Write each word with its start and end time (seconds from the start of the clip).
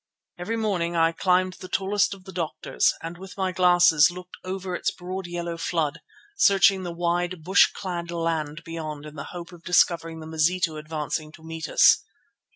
Every 0.39 0.57
morning 0.57 0.95
I 0.95 1.11
climbed 1.11 1.57
the 1.61 1.67
tallest 1.69 2.15
of 2.15 2.23
the 2.23 2.31
"Doctors" 2.31 2.95
and 3.03 3.19
with 3.19 3.37
my 3.37 3.51
glasses 3.51 4.09
looked 4.09 4.35
over 4.43 4.73
its 4.75 4.89
broad 4.89 5.27
yellow 5.27 5.57
flood, 5.57 5.99
searching 6.37 6.81
the 6.81 6.91
wide, 6.91 7.43
bush 7.43 7.67
clad 7.71 8.09
land 8.09 8.63
beyond 8.63 9.05
in 9.05 9.13
the 9.13 9.25
hope 9.25 9.51
of 9.51 9.61
discovering 9.63 10.19
the 10.19 10.25
Mazitu 10.25 10.75
advancing 10.77 11.31
to 11.33 11.43
meet 11.43 11.67
us. 11.69 11.99